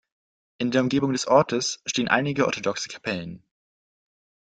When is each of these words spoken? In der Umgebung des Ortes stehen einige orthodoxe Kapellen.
In 0.57 0.71
der 0.71 0.81
Umgebung 0.81 1.11
des 1.13 1.27
Ortes 1.27 1.79
stehen 1.85 2.07
einige 2.07 2.47
orthodoxe 2.47 2.89
Kapellen. 2.89 3.43